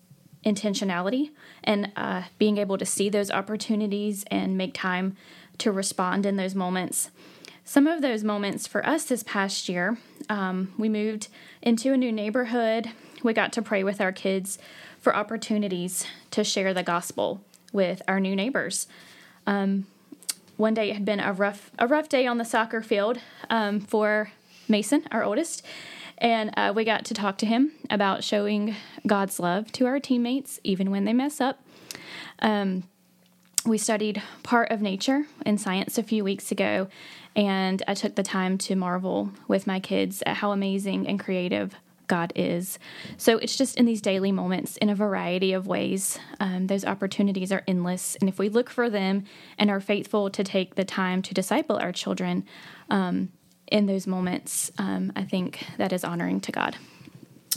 intentionality 0.45 1.31
and 1.63 1.91
uh, 1.95 2.23
being 2.37 2.57
able 2.57 2.77
to 2.77 2.85
see 2.85 3.09
those 3.09 3.29
opportunities 3.29 4.23
and 4.31 4.57
make 4.57 4.73
time 4.73 5.17
to 5.57 5.71
respond 5.71 6.25
in 6.25 6.37
those 6.37 6.55
moments. 6.55 7.11
Some 7.65 7.85
of 7.85 8.01
those 8.01 8.23
moments 8.23 8.65
for 8.65 8.85
us 8.85 9.03
this 9.03 9.23
past 9.23 9.67
year, 9.67 9.97
um, 10.29 10.73
we 10.77 10.87
moved 10.87 11.27
into 11.61 11.91
a 11.91 11.97
new 11.97 12.13
neighborhood. 12.13 12.89
We 13.23 13.33
got 13.33 13.51
to 13.53 13.61
pray 13.61 13.83
with 13.83 13.99
our 13.99 14.13
kids 14.13 14.57
for 15.01 15.13
opportunities 15.13 16.05
to 16.31 16.45
share 16.45 16.73
the 16.73 16.83
gospel 16.83 17.41
with 17.73 18.01
our 18.07 18.19
new 18.19 18.35
neighbors. 18.35 18.87
Um, 19.45 19.87
one 20.57 20.73
day 20.73 20.89
it 20.89 20.93
had 20.93 21.05
been 21.05 21.19
a 21.19 21.33
rough 21.33 21.71
a 21.77 21.87
rough 21.87 22.09
day 22.09 22.25
on 22.25 22.37
the 22.37 22.45
soccer 22.45 22.81
field 22.81 23.19
um, 23.49 23.79
for 23.79 24.31
Mason, 24.67 25.03
our 25.11 25.23
oldest, 25.23 25.63
and 26.17 26.51
uh, 26.57 26.73
we 26.75 26.83
got 26.83 27.05
to 27.05 27.13
talk 27.13 27.37
to 27.37 27.45
him 27.45 27.71
about 27.89 28.23
showing 28.23 28.75
God's 29.05 29.39
love 29.39 29.71
to 29.73 29.85
our 29.85 29.99
teammates 29.99 30.59
even 30.63 30.91
when 30.91 31.05
they 31.05 31.13
mess 31.13 31.39
up. 31.39 31.61
Um, 32.39 32.83
we 33.65 33.77
studied 33.77 34.21
part 34.43 34.71
of 34.71 34.81
nature 34.81 35.25
in 35.45 35.57
science 35.57 35.97
a 35.97 36.03
few 36.03 36.23
weeks 36.23 36.51
ago, 36.51 36.87
and 37.35 37.83
I 37.87 37.93
took 37.93 38.15
the 38.15 38.23
time 38.23 38.57
to 38.59 38.75
marvel 38.75 39.31
with 39.47 39.67
my 39.67 39.79
kids 39.79 40.23
at 40.25 40.37
how 40.37 40.51
amazing 40.51 41.07
and 41.07 41.19
creative 41.19 41.75
God 42.07 42.33
is. 42.35 42.79
So 43.17 43.37
it's 43.37 43.55
just 43.55 43.77
in 43.77 43.85
these 43.85 44.01
daily 44.01 44.31
moments 44.31 44.77
in 44.77 44.89
a 44.89 44.95
variety 44.95 45.53
of 45.53 45.67
ways. 45.67 46.19
Um, 46.39 46.67
those 46.67 46.85
opportunities 46.85 47.51
are 47.51 47.63
endless. 47.67 48.15
And 48.19 48.29
if 48.29 48.39
we 48.39 48.49
look 48.49 48.69
for 48.69 48.89
them 48.89 49.25
and 49.57 49.69
are 49.69 49.79
faithful 49.79 50.29
to 50.29 50.43
take 50.43 50.75
the 50.75 50.85
time 50.85 51.21
to 51.23 51.33
disciple 51.33 51.77
our 51.77 51.91
children 51.91 52.45
um, 52.89 53.29
in 53.67 53.85
those 53.85 54.07
moments, 54.07 54.71
um, 54.77 55.11
I 55.15 55.23
think 55.23 55.65
that 55.77 55.93
is 55.93 56.03
honoring 56.03 56.39
to 56.41 56.51
God. 56.51 56.77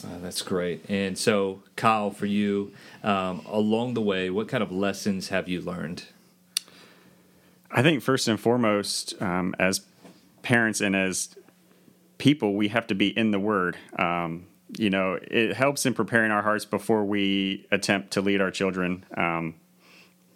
Uh, 0.05 0.19
that's 0.23 0.43
great. 0.43 0.85
And 0.89 1.19
so, 1.19 1.63
Kyle, 1.77 2.11
for 2.11 2.27
you, 2.27 2.73
um, 3.03 3.43
along 3.47 3.95
the 3.95 4.01
way, 4.01 4.31
what 4.31 4.49
kind 4.49 4.63
of 4.63 4.73
lessons 4.73 5.29
have 5.29 5.49
you 5.49 5.61
learned? 5.61 6.05
I 7.71 7.83
think 7.83 8.03
first 8.03 8.27
and 8.27 8.41
foremost, 8.41 9.21
um, 9.21 9.55
as 9.59 9.83
parents 10.43 10.81
and 10.81 10.97
as 10.97 11.35
people, 12.21 12.55
we 12.55 12.69
have 12.69 12.87
to 12.89 12.95
be 12.95 13.09
in 13.09 13.33
the 13.33 13.41
Word. 13.41 13.77
Um, 13.99 14.47
you 14.79 14.91
know, 14.91 15.19
it 15.21 15.55
helps 15.55 15.85
in 15.87 15.95
preparing 15.95 16.31
our 16.31 16.43
hearts 16.43 16.65
before 16.65 17.05
we 17.05 17.67
attempt 17.73 18.13
to 18.13 18.21
lead 18.21 18.41
our 18.41 18.53
children. 18.53 19.05
Um, 19.17 19.55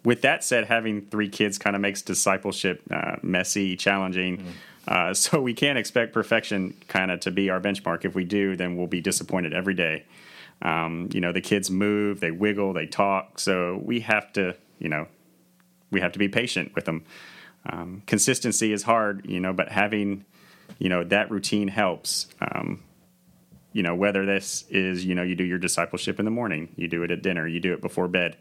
with 0.03 0.21
that 0.23 0.43
said, 0.43 0.65
having 0.65 1.05
three 1.05 1.29
kids 1.29 1.57
kind 1.57 1.75
of 1.75 1.81
makes 1.81 2.01
discipleship 2.01 2.81
uh, 2.91 3.15
messy, 3.21 3.77
challenging. 3.77 4.37
Mm. 4.37 4.43
Uh, 4.87 5.13
so 5.13 5.39
we 5.39 5.53
can't 5.53 5.77
expect 5.77 6.11
perfection 6.11 6.75
kind 6.87 7.11
of 7.11 7.21
to 7.21 7.31
be 7.31 7.49
our 7.49 7.61
benchmark. 7.61 8.03
If 8.03 8.15
we 8.15 8.25
do, 8.25 8.55
then 8.55 8.75
we'll 8.75 8.87
be 8.87 9.01
disappointed 9.01 9.53
every 9.53 9.73
day. 9.73 10.03
Um, 10.61 11.09
you 11.13 11.21
know, 11.21 11.31
the 11.31 11.41
kids 11.41 11.69
move, 11.69 12.19
they 12.19 12.31
wiggle, 12.31 12.73
they 12.73 12.87
talk. 12.87 13.39
So 13.39 13.79
we 13.83 14.01
have 14.01 14.33
to, 14.33 14.55
you 14.79 14.89
know, 14.89 15.07
we 15.91 16.01
have 16.01 16.11
to 16.13 16.19
be 16.19 16.27
patient 16.27 16.73
with 16.75 16.85
them. 16.85 17.05
Um, 17.67 18.03
consistency 18.05 18.73
is 18.73 18.83
hard, 18.83 19.25
you 19.25 19.39
know, 19.39 19.53
but 19.53 19.69
having 19.69 20.25
you 20.77 20.89
know 20.89 21.03
that 21.03 21.31
routine 21.31 21.67
helps. 21.67 22.27
Um, 22.41 22.83
you 23.73 23.83
know 23.83 23.95
whether 23.95 24.25
this 24.25 24.63
is 24.69 25.05
you 25.05 25.15
know 25.15 25.23
you 25.23 25.35
do 25.35 25.43
your 25.43 25.57
discipleship 25.57 26.19
in 26.19 26.25
the 26.25 26.31
morning, 26.31 26.69
you 26.75 26.87
do 26.87 27.03
it 27.03 27.11
at 27.11 27.21
dinner, 27.21 27.47
you 27.47 27.59
do 27.59 27.73
it 27.73 27.81
before 27.81 28.07
bed. 28.07 28.37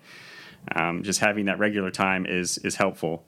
Um, 0.74 1.02
just 1.02 1.20
having 1.20 1.46
that 1.46 1.58
regular 1.58 1.90
time 1.90 2.26
is 2.26 2.58
is 2.58 2.76
helpful. 2.76 3.24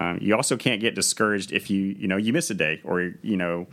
Um, 0.00 0.18
you 0.22 0.34
also 0.34 0.56
can't 0.56 0.80
get 0.80 0.94
discouraged 0.94 1.52
if 1.52 1.70
you 1.70 1.82
you 1.98 2.08
know 2.08 2.16
you 2.16 2.32
miss 2.32 2.50
a 2.50 2.54
day 2.54 2.80
or 2.84 3.12
you 3.22 3.36
know 3.36 3.66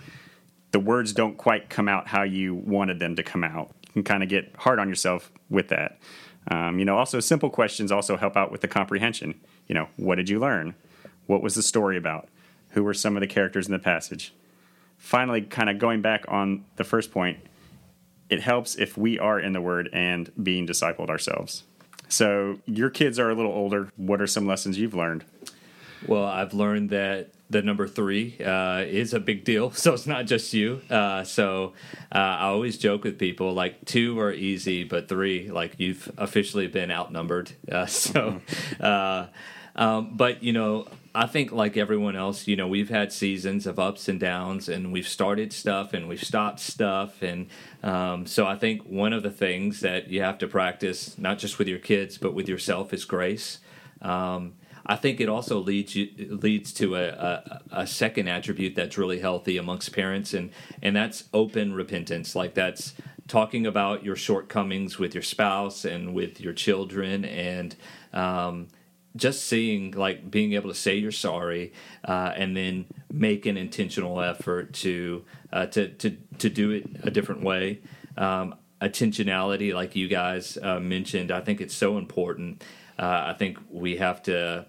the 0.72 0.80
words 0.80 1.14
don't 1.14 1.38
quite 1.38 1.70
come 1.70 1.88
out 1.88 2.08
how 2.08 2.24
you 2.24 2.54
wanted 2.54 3.00
them 3.00 3.16
to 3.16 3.24
come 3.24 3.44
out. 3.44 3.72
You 3.88 3.94
can 3.94 4.04
kind 4.04 4.24
of 4.24 4.30
get 4.30 4.54
hard 4.58 4.80
on 4.80 4.88
yourself 4.90 5.32
with 5.50 5.70
that. 5.70 6.00
Um, 6.52 6.80
you 6.80 6.86
know, 6.86 6.98
also 6.98 7.20
simple 7.20 7.50
questions 7.50 7.92
also 7.92 8.18
help 8.18 8.36
out 8.36 8.52
with 8.52 8.62
the 8.62 8.68
comprehension. 8.68 9.40
You 9.68 9.76
know, 9.76 9.88
what 9.98 10.16
did 10.16 10.30
you 10.30 10.40
learn? 10.40 10.76
What 11.28 11.42
was 11.42 11.56
the 11.56 11.64
story 11.64 11.98
about? 11.98 12.28
Who 12.72 12.84
were 12.84 12.94
some 12.94 13.16
of 13.16 13.22
the 13.22 13.28
characters 13.28 13.68
in 13.68 13.72
the 13.72 13.80
passage? 13.80 14.34
Finally, 15.00 15.42
kind 15.42 15.70
of 15.70 15.80
going 15.80 16.02
back 16.02 16.26
on 16.28 16.66
the 16.76 16.84
first 16.84 17.12
point, 17.12 17.40
it 18.30 18.42
helps 18.42 18.76
if 18.76 18.96
we 18.96 19.18
are 19.18 19.40
in 19.40 19.54
the 19.54 19.62
Word 19.62 19.90
and 19.92 20.32
being 20.42 20.68
discipled 20.68 21.10
ourselves. 21.10 21.64
So, 22.08 22.60
your 22.66 22.92
kids 22.92 23.18
are 23.18 23.30
a 23.30 23.34
little 23.34 23.52
older. 23.52 23.92
What 23.96 24.22
are 24.22 24.28
some 24.28 24.46
lessons 24.46 24.78
you've 24.78 24.94
learned? 24.94 25.26
Well, 26.08 26.26
I've 26.26 26.54
learned 26.54 26.92
that 26.92 27.32
the 27.50 27.62
number 27.62 27.88
three 27.88 28.38
uh, 28.44 28.80
is 28.82 29.14
a 29.14 29.20
big 29.20 29.44
deal. 29.44 29.72
So 29.80 29.94
it's 29.94 30.06
not 30.06 30.26
just 30.26 30.54
you. 30.54 30.82
Uh, 30.90 31.24
so 31.24 31.74
uh, 32.12 32.18
I 32.18 32.46
always 32.48 32.78
joke 32.78 33.04
with 33.06 33.18
people 33.18 33.54
like 33.54 33.86
two 33.86 34.20
are 34.20 34.32
easy, 34.32 34.84
but 34.84 35.08
three, 35.08 35.50
like 35.50 35.76
you've 35.78 36.12
officially 36.18 36.68
been 36.68 36.92
outnumbered. 36.92 37.52
Uh, 37.72 37.86
so, 37.88 38.42
uh, 38.80 39.28
um, 39.76 40.16
but 40.16 40.44
you 40.44 40.54
know, 40.54 40.88
I 41.20 41.28
think, 41.28 41.52
like 41.52 41.76
everyone 41.76 42.16
else, 42.16 42.48
you 42.48 42.56
know, 42.56 42.70
we've 42.70 42.88
had 42.88 43.12
seasons 43.12 43.68
of 43.68 43.78
ups 43.78 44.08
and 44.08 44.22
downs, 44.22 44.70
and 44.70 44.90
we've 44.90 45.08
started 45.08 45.52
stuff 45.52 45.94
and 45.94 46.08
we've 46.08 46.24
stopped 46.24 46.62
stuff. 46.62 47.22
And 47.22 47.48
um, 47.84 48.26
so 48.26 48.48
I 48.48 48.56
think 48.56 48.84
one 48.84 49.12
of 49.12 49.22
the 49.22 49.30
things 49.30 49.82
that 49.82 50.10
you 50.10 50.22
have 50.22 50.38
to 50.38 50.48
practice, 50.48 51.18
not 51.18 51.38
just 51.38 51.60
with 51.60 51.68
your 51.68 51.78
kids, 51.78 52.18
but 52.18 52.34
with 52.34 52.48
yourself, 52.48 52.94
is 52.94 53.04
grace. 53.04 53.60
Um, 54.02 54.54
I 54.86 54.96
think 54.96 55.20
it 55.20 55.28
also 55.28 55.60
leads 55.60 55.94
you 55.94 56.08
leads 56.30 56.72
to 56.76 56.96
a, 56.96 57.10
a, 57.10 57.62
a, 57.82 57.86
second 57.86 58.30
attribute 58.30 58.76
that's 58.76 58.98
really 58.98 59.20
healthy 59.20 59.58
amongst 59.58 59.92
parents, 59.92 60.34
and 60.34 60.52
and 60.82 60.96
that's 60.96 61.26
open 61.34 61.74
repentance. 61.74 62.34
Like 62.34 62.54
that's 62.54 62.94
talking 63.28 63.68
about 63.68 64.06
your 64.06 64.16
shortcomings 64.16 64.98
with 64.98 65.14
your 65.14 65.24
spouse 65.24 65.84
and 65.84 66.14
with 66.14 66.40
your 66.40 66.54
children, 66.54 67.26
and 67.26 67.76
um, 68.14 68.70
just 69.20 69.46
seeing 69.46 69.92
like 69.92 70.32
being 70.32 70.54
able 70.54 70.70
to 70.70 70.76
say 70.76 70.96
you're 70.96 71.12
sorry 71.12 71.74
uh, 72.06 72.34
and 72.36 72.56
then 72.56 72.86
make 73.12 73.46
an 73.46 73.58
intentional 73.58 74.20
effort 74.22 74.74
to 74.74 75.24
uh, 75.54 75.66
to 75.68 75.90
to 75.90 76.18
to 76.38 76.50
do 76.50 76.72
it 76.72 76.86
a 77.04 77.12
different 77.12 77.44
way. 77.44 77.82
Um, 78.18 78.56
attentionality, 78.82 79.74
like 79.74 79.96
you 79.96 80.08
guys 80.08 80.58
uh, 80.62 80.80
mentioned, 80.80 81.32
I 81.32 81.42
think 81.42 81.62
it's 81.62 81.76
so 81.76 81.98
important. 81.98 82.64
Uh, 82.98 83.26
I 83.28 83.34
think 83.38 83.58
we 83.70 83.98
have 83.98 84.24
to 84.24 84.66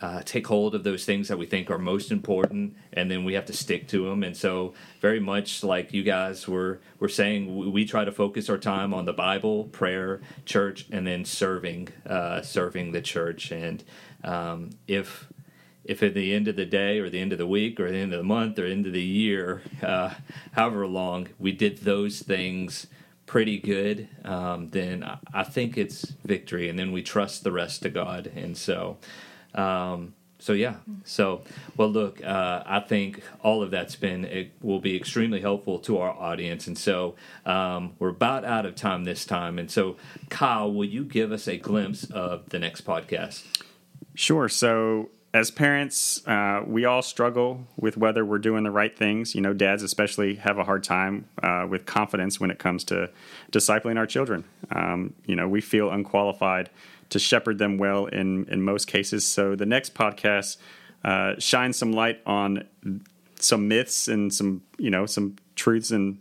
uh, 0.00 0.22
take 0.24 0.46
hold 0.46 0.74
of 0.74 0.82
those 0.82 1.04
things 1.04 1.28
that 1.28 1.38
we 1.38 1.44
think 1.44 1.70
are 1.70 1.78
most 1.78 2.10
important, 2.10 2.74
and 2.92 3.10
then 3.10 3.24
we 3.24 3.34
have 3.34 3.44
to 3.44 3.52
stick 3.52 3.86
to 3.88 4.08
them. 4.08 4.22
And 4.22 4.34
so, 4.34 4.72
very 5.00 5.20
much 5.20 5.62
like 5.62 5.92
you 5.92 6.02
guys 6.02 6.48
were 6.48 6.80
were 6.98 7.08
saying, 7.08 7.54
we, 7.54 7.68
we 7.68 7.84
try 7.84 8.04
to 8.04 8.12
focus 8.12 8.48
our 8.48 8.56
time 8.56 8.94
on 8.94 9.04
the 9.04 9.12
Bible, 9.12 9.64
prayer, 9.64 10.20
church, 10.46 10.86
and 10.90 11.06
then 11.06 11.24
serving 11.24 11.88
uh, 12.06 12.40
serving 12.40 12.92
the 12.92 13.02
church. 13.02 13.50
And 13.50 13.84
um, 14.24 14.70
if 14.88 15.28
if 15.84 16.02
at 16.02 16.14
the 16.14 16.34
end 16.34 16.48
of 16.48 16.56
the 16.56 16.66
day, 16.66 16.98
or 16.98 17.10
the 17.10 17.20
end 17.20 17.32
of 17.32 17.38
the 17.38 17.46
week, 17.46 17.78
or 17.78 17.90
the 17.90 17.98
end 17.98 18.14
of 18.14 18.18
the 18.18 18.24
month, 18.24 18.58
or 18.58 18.64
end 18.64 18.86
of 18.86 18.94
the 18.94 19.02
year, 19.02 19.60
uh, 19.82 20.14
however 20.52 20.86
long, 20.86 21.28
we 21.38 21.52
did 21.52 21.78
those 21.78 22.20
things 22.20 22.86
pretty 23.26 23.58
good, 23.58 24.08
um, 24.24 24.70
then 24.70 25.04
I 25.32 25.44
think 25.44 25.76
it's 25.76 26.02
victory, 26.24 26.70
and 26.70 26.78
then 26.78 26.90
we 26.90 27.02
trust 27.02 27.44
the 27.44 27.52
rest 27.52 27.82
to 27.82 27.90
God. 27.90 28.32
And 28.34 28.56
so. 28.56 28.96
Um, 29.54 30.14
so 30.40 30.54
yeah. 30.54 30.76
So 31.04 31.42
well, 31.76 31.88
look, 31.88 32.24
uh, 32.24 32.62
I 32.64 32.80
think 32.80 33.22
all 33.42 33.62
of 33.62 33.70
that's 33.70 33.96
been 33.96 34.24
it 34.24 34.52
will 34.62 34.80
be 34.80 34.96
extremely 34.96 35.40
helpful 35.40 35.78
to 35.80 35.98
our 35.98 36.10
audience, 36.10 36.66
and 36.66 36.76
so 36.78 37.14
um, 37.44 37.94
we're 37.98 38.08
about 38.08 38.44
out 38.44 38.66
of 38.66 38.74
time 38.74 39.04
this 39.04 39.24
time. 39.24 39.58
And 39.58 39.70
so, 39.70 39.96
Kyle, 40.30 40.72
will 40.72 40.86
you 40.86 41.04
give 41.04 41.30
us 41.30 41.46
a 41.46 41.58
glimpse 41.58 42.04
of 42.04 42.48
the 42.48 42.58
next 42.58 42.86
podcast? 42.86 43.44
Sure. 44.14 44.48
So 44.48 45.10
as 45.32 45.50
parents, 45.50 46.26
uh, 46.26 46.62
we 46.66 46.84
all 46.84 47.02
struggle 47.02 47.66
with 47.76 47.96
whether 47.96 48.24
we're 48.24 48.38
doing 48.38 48.64
the 48.64 48.70
right 48.70 48.96
things. 48.96 49.34
You 49.34 49.40
know, 49.40 49.52
dads 49.52 49.82
especially 49.82 50.36
have 50.36 50.58
a 50.58 50.64
hard 50.64 50.82
time 50.82 51.28
uh, 51.42 51.66
with 51.68 51.86
confidence 51.86 52.40
when 52.40 52.50
it 52.50 52.58
comes 52.58 52.82
to 52.84 53.10
discipling 53.52 53.96
our 53.96 54.06
children. 54.06 54.44
Um, 54.74 55.14
you 55.26 55.36
know, 55.36 55.48
we 55.48 55.60
feel 55.60 55.90
unqualified 55.90 56.70
to 57.10 57.18
shepherd 57.18 57.58
them 57.58 57.78
well 57.78 58.06
in 58.06 58.46
in 58.46 58.62
most 58.62 58.86
cases. 58.86 59.26
So 59.26 59.54
the 59.54 59.66
next 59.66 59.94
podcast 59.94 60.56
uh, 61.04 61.34
shines 61.38 61.76
some 61.76 61.92
light 61.92 62.20
on 62.26 62.64
some 63.36 63.68
myths 63.68 64.08
and 64.08 64.32
some 64.32 64.62
you 64.78 64.90
know 64.90 65.06
some 65.06 65.36
truths 65.54 65.90
and 65.90 66.18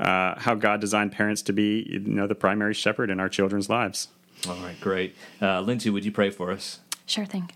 uh, 0.00 0.38
how 0.38 0.54
God 0.54 0.80
designed 0.80 1.12
parents 1.12 1.42
to 1.42 1.52
be 1.52 1.86
you 1.88 2.00
know 2.00 2.26
the 2.26 2.34
primary 2.34 2.74
shepherd 2.74 3.10
in 3.10 3.20
our 3.20 3.28
children's 3.28 3.68
lives. 3.68 4.08
All 4.48 4.56
right, 4.56 4.80
great. 4.80 5.16
Uh, 5.42 5.60
Lindsay, 5.60 5.90
would 5.90 6.04
you 6.04 6.12
pray 6.12 6.30
for 6.30 6.52
us? 6.52 6.80
Sure 7.06 7.26
thing. 7.26 7.50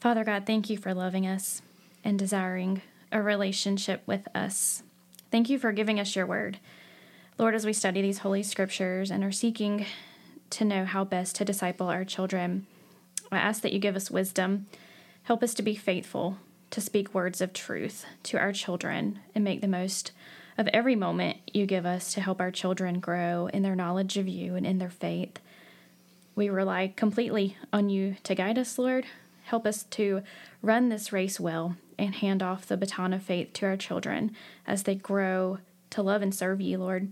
Father 0.00 0.24
God, 0.24 0.44
thank 0.46 0.68
you 0.68 0.76
for 0.76 0.92
loving 0.92 1.26
us 1.26 1.62
and 2.04 2.18
desiring 2.18 2.82
a 3.12 3.22
relationship 3.22 4.02
with 4.04 4.26
us. 4.34 4.82
Thank 5.30 5.48
you 5.48 5.58
for 5.58 5.72
giving 5.72 6.00
us 6.00 6.16
your 6.16 6.26
word. 6.26 6.58
Lord, 7.38 7.54
as 7.54 7.64
we 7.64 7.72
study 7.72 8.02
these 8.02 8.18
holy 8.18 8.42
scriptures 8.42 9.10
and 9.10 9.24
are 9.24 9.32
seeking 9.32 9.86
to 10.52 10.64
know 10.64 10.84
how 10.84 11.04
best 11.04 11.36
to 11.36 11.44
disciple 11.44 11.88
our 11.88 12.04
children. 12.04 12.66
I 13.30 13.38
ask 13.38 13.62
that 13.62 13.72
you 13.72 13.78
give 13.78 13.96
us 13.96 14.10
wisdom. 14.10 14.66
Help 15.24 15.42
us 15.42 15.54
to 15.54 15.62
be 15.62 15.74
faithful, 15.74 16.38
to 16.70 16.80
speak 16.80 17.14
words 17.14 17.40
of 17.40 17.52
truth 17.52 18.04
to 18.24 18.38
our 18.38 18.52
children, 18.52 19.20
and 19.34 19.42
make 19.42 19.60
the 19.60 19.68
most 19.68 20.12
of 20.58 20.68
every 20.68 20.94
moment 20.94 21.38
you 21.52 21.64
give 21.64 21.86
us 21.86 22.12
to 22.12 22.20
help 22.20 22.40
our 22.40 22.50
children 22.50 23.00
grow 23.00 23.46
in 23.46 23.62
their 23.62 23.74
knowledge 23.74 24.18
of 24.18 24.28
you 24.28 24.54
and 24.54 24.66
in 24.66 24.78
their 24.78 24.90
faith. 24.90 25.38
We 26.34 26.48
rely 26.48 26.92
completely 26.94 27.56
on 27.72 27.88
you 27.88 28.16
to 28.24 28.34
guide 28.34 28.58
us, 28.58 28.78
Lord. 28.78 29.06
Help 29.44 29.66
us 29.66 29.84
to 29.84 30.22
run 30.60 30.88
this 30.88 31.12
race 31.12 31.40
well 31.40 31.76
and 31.98 32.14
hand 32.14 32.42
off 32.42 32.66
the 32.66 32.76
baton 32.76 33.12
of 33.12 33.22
faith 33.22 33.52
to 33.54 33.66
our 33.66 33.76
children 33.76 34.34
as 34.66 34.82
they 34.82 34.94
grow 34.94 35.58
to 35.90 36.02
love 36.02 36.22
and 36.22 36.34
serve 36.34 36.60
you, 36.60 36.78
Lord. 36.78 37.10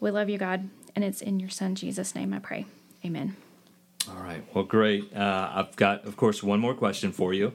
We 0.00 0.10
love 0.10 0.28
you, 0.28 0.38
God. 0.38 0.68
And 0.94 1.04
it's 1.04 1.20
in 1.20 1.40
your 1.40 1.50
son 1.50 1.74
Jesus' 1.74 2.14
name 2.14 2.32
I 2.32 2.38
pray. 2.38 2.66
Amen. 3.04 3.36
All 4.08 4.22
right. 4.22 4.44
Well, 4.54 4.64
great. 4.64 5.14
Uh, 5.14 5.50
I've 5.54 5.76
got, 5.76 6.04
of 6.04 6.16
course, 6.16 6.42
one 6.42 6.60
more 6.60 6.74
question 6.74 7.12
for 7.12 7.32
you, 7.32 7.52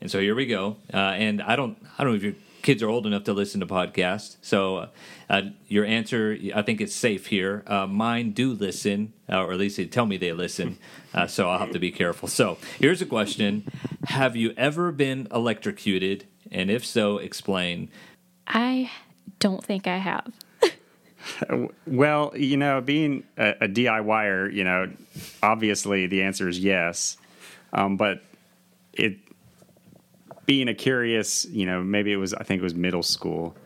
and 0.00 0.10
so 0.10 0.20
here 0.20 0.34
we 0.34 0.46
go. 0.46 0.76
Uh, 0.92 0.96
and 0.96 1.40
I 1.40 1.56
don't, 1.56 1.78
I 1.98 2.04
don't 2.04 2.12
know 2.12 2.16
if 2.16 2.22
your 2.22 2.34
kids 2.60 2.82
are 2.82 2.88
old 2.88 3.06
enough 3.06 3.24
to 3.24 3.32
listen 3.32 3.60
to 3.60 3.66
podcasts, 3.66 4.36
so 4.42 4.88
uh, 5.30 5.42
your 5.66 5.86
answer, 5.86 6.36
I 6.54 6.60
think 6.60 6.82
it's 6.82 6.94
safe 6.94 7.26
here. 7.26 7.62
Uh, 7.66 7.86
mine 7.86 8.32
do 8.32 8.52
listen, 8.52 9.14
uh, 9.30 9.44
or 9.44 9.52
at 9.52 9.58
least 9.58 9.78
they 9.78 9.86
tell 9.86 10.04
me 10.04 10.18
they 10.18 10.32
listen, 10.32 10.78
uh, 11.14 11.26
so 11.26 11.48
I'll 11.48 11.58
have 11.58 11.72
to 11.72 11.78
be 11.78 11.90
careful. 11.90 12.28
So 12.28 12.58
here's 12.78 13.00
a 13.00 13.06
question: 13.06 13.64
Have 14.08 14.36
you 14.36 14.52
ever 14.56 14.92
been 14.92 15.26
electrocuted? 15.32 16.26
And 16.50 16.70
if 16.70 16.84
so, 16.84 17.18
explain. 17.18 17.90
I 18.46 18.90
don't 19.38 19.64
think 19.64 19.86
I 19.86 19.98
have. 19.98 20.32
Well, 21.86 22.32
you 22.36 22.56
know, 22.56 22.80
being 22.80 23.24
a, 23.36 23.50
a 23.62 23.68
DIYer, 23.68 24.52
you 24.52 24.64
know, 24.64 24.90
obviously 25.42 26.06
the 26.06 26.22
answer 26.22 26.48
is 26.48 26.58
yes. 26.58 27.16
Um, 27.72 27.96
but 27.96 28.22
it 28.92 29.18
being 30.46 30.68
a 30.68 30.74
curious, 30.74 31.44
you 31.46 31.66
know, 31.66 31.82
maybe 31.82 32.12
it 32.12 32.16
was 32.16 32.34
I 32.34 32.42
think 32.42 32.60
it 32.60 32.64
was 32.64 32.74
middle 32.74 33.02
school. 33.02 33.56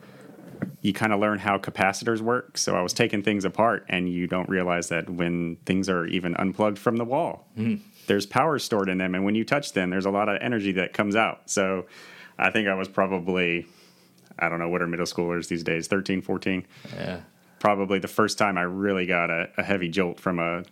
You 0.81 0.93
kind 0.93 1.13
of 1.13 1.19
learn 1.19 1.39
how 1.39 1.57
capacitors 1.57 2.21
work. 2.21 2.57
So 2.57 2.75
I 2.75 2.81
was 2.81 2.93
taking 2.93 3.23
things 3.23 3.45
apart, 3.45 3.85
and 3.89 4.09
you 4.09 4.27
don't 4.27 4.49
realize 4.49 4.89
that 4.89 5.09
when 5.09 5.57
things 5.65 5.89
are 5.89 6.05
even 6.07 6.35
unplugged 6.35 6.77
from 6.77 6.97
the 6.97 7.05
wall, 7.05 7.47
mm. 7.57 7.79
there's 8.07 8.25
power 8.25 8.59
stored 8.59 8.89
in 8.89 8.97
them, 8.97 9.15
and 9.15 9.23
when 9.23 9.35
you 9.35 9.45
touch 9.45 9.73
them, 9.73 9.89
there's 9.89 10.05
a 10.05 10.11
lot 10.11 10.29
of 10.29 10.37
energy 10.41 10.73
that 10.73 10.93
comes 10.93 11.15
out. 11.15 11.49
So 11.49 11.85
I 12.37 12.49
think 12.49 12.67
I 12.67 12.73
was 12.73 12.87
probably 12.87 13.65
I 14.39 14.49
don't 14.49 14.59
know 14.59 14.69
what 14.69 14.81
are 14.81 14.87
middle 14.87 15.05
schoolers 15.05 15.47
these 15.47 15.63
days 15.63 15.87
13 15.87 16.21
14 16.21 16.65
yeah 16.95 17.21
probably 17.63 17.97
the 17.97 18.09
first 18.09 18.37
time 18.37 18.57
I 18.57 18.63
really 18.63 19.05
got 19.05 19.29
a, 19.29 19.49
a, 19.55 19.63
heavy 19.63 19.87
jolt 19.87 20.19
from 20.19 20.37
a 20.37 20.63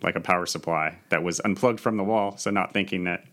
like 0.00 0.14
a 0.14 0.20
power 0.20 0.46
supply 0.46 0.96
that 1.08 1.24
was 1.24 1.40
unplugged 1.40 1.80
from 1.80 1.96
the 1.96 2.04
wall. 2.04 2.36
So 2.36 2.52
not 2.52 2.72
thinking 2.72 3.02
that, 3.02 3.24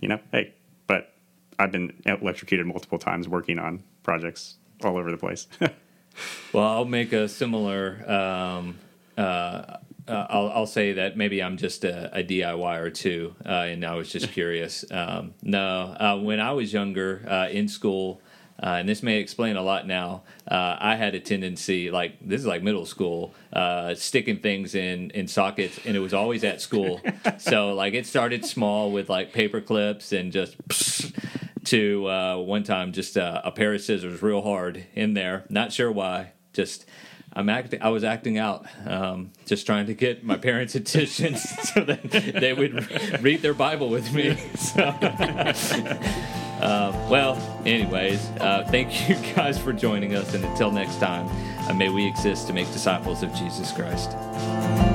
you 0.00 0.08
know, 0.08 0.20
hey, 0.32 0.52
but 0.86 1.14
I've 1.58 1.72
been 1.72 1.94
electrocuted 2.04 2.66
multiple 2.66 2.98
times 2.98 3.26
working 3.26 3.58
on 3.58 3.82
projects 4.02 4.58
all 4.84 4.98
over 4.98 5.10
the 5.10 5.16
place. 5.16 5.46
well, 6.52 6.68
I'll 6.68 6.84
make 6.84 7.14
a 7.14 7.26
similar. 7.26 8.04
Um, 8.06 8.76
uh, 9.16 9.78
uh, 10.06 10.26
I'll, 10.28 10.50
I'll, 10.50 10.66
say 10.66 10.92
that 10.92 11.16
maybe 11.16 11.42
I'm 11.42 11.56
just 11.56 11.84
a, 11.84 12.18
a 12.18 12.22
DIY 12.22 12.94
too, 12.94 13.34
uh, 13.46 13.48
and 13.48 13.84
I 13.84 13.94
was 13.94 14.12
just 14.12 14.30
curious. 14.32 14.84
Um, 14.90 15.34
no, 15.42 15.96
uh, 15.98 16.18
when 16.18 16.38
I 16.38 16.52
was 16.52 16.72
younger 16.72 17.24
uh, 17.26 17.48
in 17.50 17.66
school, 17.68 18.20
uh, 18.60 18.76
and 18.78 18.88
this 18.88 19.02
may 19.02 19.18
explain 19.18 19.56
a 19.56 19.62
lot 19.62 19.86
now. 19.86 20.22
Uh, 20.50 20.76
I 20.78 20.96
had 20.96 21.14
a 21.14 21.20
tendency, 21.20 21.90
like 21.90 22.16
this 22.20 22.40
is 22.40 22.46
like 22.46 22.62
middle 22.62 22.86
school, 22.86 23.34
uh, 23.52 23.94
sticking 23.94 24.40
things 24.40 24.74
in 24.74 25.10
in 25.10 25.28
sockets, 25.28 25.78
and 25.84 25.96
it 25.96 26.00
was 26.00 26.12
always 26.12 26.42
at 26.42 26.60
school. 26.60 27.00
so 27.38 27.74
like 27.74 27.94
it 27.94 28.06
started 28.06 28.44
small 28.44 28.90
with 28.90 29.08
like 29.08 29.32
paper 29.32 29.60
clips 29.60 30.12
and 30.12 30.32
just 30.32 30.56
to 31.64 32.08
uh, 32.08 32.36
one 32.36 32.64
time 32.64 32.92
just 32.92 33.16
uh, 33.16 33.40
a 33.44 33.52
pair 33.52 33.74
of 33.74 33.80
scissors 33.80 34.22
real 34.22 34.42
hard 34.42 34.84
in 34.94 35.14
there. 35.14 35.44
Not 35.48 35.72
sure 35.72 35.90
why, 35.92 36.32
just. 36.52 36.84
I'm 37.30 37.50
acting. 37.50 37.82
I 37.82 37.90
was 37.90 38.02
acting 38.04 38.38
out, 38.38 38.66
um, 38.84 39.32
just 39.46 39.64
trying 39.66 39.86
to 39.86 39.94
get 39.94 40.24
my 40.24 40.38
parents' 40.38 40.74
attention 40.74 41.36
so 41.36 41.84
that 41.84 42.10
they 42.10 42.52
would 42.52 43.22
read 43.22 43.42
their 43.42 43.54
Bible 43.54 43.90
with 43.90 44.12
me. 44.12 44.34
So. 44.56 46.34
Uh, 46.60 46.92
well, 47.08 47.36
anyways, 47.64 48.30
uh, 48.40 48.64
thank 48.68 49.08
you 49.08 49.16
guys 49.34 49.58
for 49.58 49.72
joining 49.72 50.14
us, 50.14 50.34
and 50.34 50.44
until 50.44 50.70
next 50.70 50.96
time, 50.96 51.28
uh, 51.68 51.74
may 51.74 51.88
we 51.88 52.06
exist 52.06 52.46
to 52.48 52.52
make 52.52 52.70
disciples 52.72 53.22
of 53.22 53.32
Jesus 53.34 53.72
Christ. 53.72 54.87